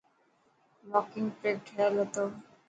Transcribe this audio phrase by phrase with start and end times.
[0.91, 2.25] واڪنگ ٽريڪ ٺهيل هتو.